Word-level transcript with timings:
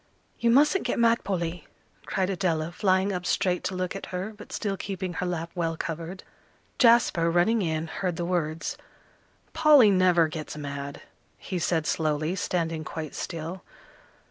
"You 0.39 0.49
mustn't 0.49 0.83
get 0.83 0.97
mad, 0.97 1.23
Polly," 1.23 1.67
cried 2.07 2.31
Adela, 2.31 2.71
flying 2.71 3.13
up 3.13 3.23
straight 3.23 3.63
to 3.65 3.75
look 3.75 3.95
at 3.95 4.07
her, 4.07 4.33
but 4.35 4.51
still 4.51 4.75
keeping 4.75 5.13
her 5.13 5.27
lap 5.27 5.51
well 5.53 5.77
covered. 5.77 6.23
Jasper, 6.79 7.29
running 7.29 7.61
in, 7.61 7.85
heard 7.85 8.15
the 8.15 8.25
words. 8.25 8.77
"Polly 9.53 9.91
never 9.91 10.27
gets 10.27 10.57
mad," 10.57 11.03
he 11.37 11.59
said 11.59 11.85
slowly, 11.85 12.35
standing 12.35 12.83
quite 12.83 13.13
still. 13.13 13.61